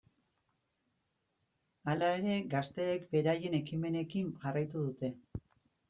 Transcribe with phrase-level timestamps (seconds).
[1.93, 5.17] Hala ere, gazteek beraien ekimenekin jarraitu dute.